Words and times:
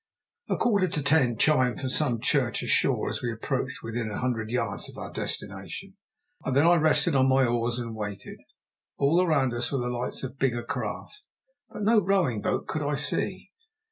A 0.49 0.57
quarter 0.57 0.87
to 0.87 1.03
ten 1.03 1.37
chimed 1.37 1.79
from 1.79 1.89
some 1.89 2.19
church 2.19 2.63
ashore 2.63 3.07
as 3.09 3.21
we 3.21 3.31
approached 3.31 3.83
within 3.83 4.09
a 4.09 4.17
hundred 4.17 4.49
yards 4.49 4.89
of 4.89 4.97
our 4.97 5.11
destination. 5.13 5.95
Then 6.43 6.65
I 6.65 6.73
rested 6.77 7.13
on 7.15 7.29
my 7.29 7.45
oars 7.45 7.77
and 7.77 7.95
waited. 7.95 8.39
All 8.97 9.23
round 9.27 9.53
us 9.53 9.71
were 9.71 9.77
the 9.77 9.95
lights 9.95 10.23
of 10.23 10.39
bigger 10.39 10.63
craft, 10.63 11.21
but 11.69 11.83
no 11.83 12.01
rowing 12.01 12.41
boat 12.41 12.65
could 12.65 12.81
I 12.81 12.95
see. 12.95 13.51